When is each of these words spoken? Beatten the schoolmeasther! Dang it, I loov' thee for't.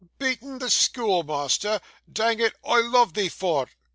Beatten 0.17 0.57
the 0.57 0.67
schoolmeasther! 0.71 1.79
Dang 2.11 2.39
it, 2.39 2.53
I 2.65 2.79
loov' 2.79 3.13
thee 3.13 3.29
for't. 3.29 3.69